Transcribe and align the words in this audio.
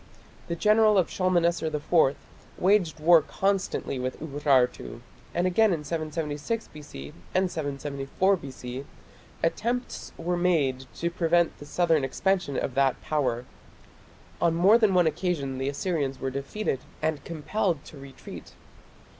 the 0.47 0.55
general 0.55 0.97
of 0.97 1.11
Shalmaneser 1.11 1.67
IV 1.67 2.15
waged 2.57 2.99
war 2.99 3.21
constantly 3.21 3.99
with 3.99 4.19
Urartu, 4.19 5.01
and 5.31 5.45
again 5.45 5.71
in 5.71 5.83
776 5.83 6.69
B.C. 6.69 7.13
and 7.35 7.51
774 7.51 8.35
B.C. 8.35 8.85
attempts 9.43 10.11
were 10.17 10.35
made 10.35 10.87
to 10.95 11.11
prevent 11.11 11.55
the 11.59 11.67
southern 11.67 12.03
expansion 12.03 12.57
of 12.57 12.73
that 12.73 12.99
Power. 13.03 13.45
On 14.41 14.55
more 14.55 14.79
than 14.79 14.95
one 14.95 15.05
occasion 15.05 15.59
the 15.59 15.69
Assyrians 15.69 16.19
were 16.19 16.31
defeated 16.31 16.79
and 17.03 17.23
compelled 17.23 17.85
to 17.85 17.97
retreat. 17.99 18.53